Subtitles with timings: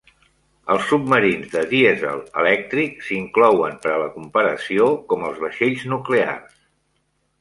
[0.75, 6.61] Els submarins de dièsel elèctric s'inclouen per a la comparació com els vaixells nuclears.